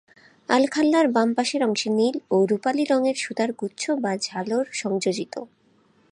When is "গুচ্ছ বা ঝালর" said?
3.51-4.65